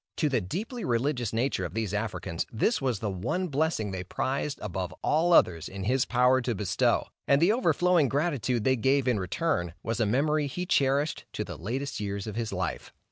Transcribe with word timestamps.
To 0.17 0.29
the 0.29 0.41
deeply 0.41 0.83
religious 0.83 1.31
nature 1.31 1.63
of 1.63 1.75
these 1.75 1.93
Africans, 1.93 2.47
this 2.51 2.81
was 2.81 2.97
the 2.97 3.09
one 3.11 3.49
blessing 3.49 3.91
they 3.91 4.03
prized 4.03 4.57
above 4.59 4.91
all 5.03 5.31
others 5.31 5.69
in 5.69 5.83
his 5.83 6.05
power 6.05 6.41
to 6.41 6.55
bestow, 6.55 7.05
and 7.27 7.39
the 7.39 7.51
overflowing 7.51 8.09
gratitude 8.09 8.63
they 8.63 8.77
gave 8.77 9.07
in 9.07 9.19
return, 9.19 9.75
was 9.83 9.99
a 9.99 10.07
memory 10.07 10.47
he 10.47 10.65
cherished 10.65 11.25
to 11.33 11.43
the 11.43 11.55
latest 11.55 11.99
years 11.99 12.25
of 12.25 12.35
his 12.35 12.51
life. 12.51 12.91